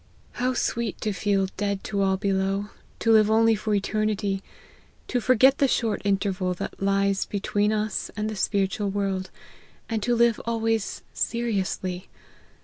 [0.31, 4.41] How sweet to feel dead to all below; to live only for eternity;
[5.07, 9.29] to forget the short interval that lies between us and the spiritual world;
[9.87, 12.09] and to live always seriously.